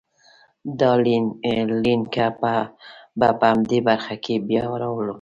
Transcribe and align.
دا 0.79 0.91
لیکنه 1.03 2.25
به 3.19 3.27
په 3.39 3.45
همدغه 3.51 3.79
برخه 3.87 4.15
کې 4.23 4.35
بیا 4.47 4.63
راوړم. 4.81 5.09